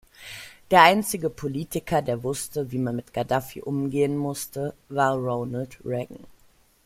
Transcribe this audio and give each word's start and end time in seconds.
Der 0.71 0.81
einzige 0.81 1.29
Politiker, 1.29 2.01
der 2.01 2.23
wusste, 2.23 2.71
wie 2.71 2.79
man 2.79 2.95
mit 2.95 3.13
Gaddafi 3.13 3.61
umgehen 3.61 4.17
musste, 4.17 4.73
war 4.89 5.13
Ronald 5.15 5.77
Reagan. 5.85 6.23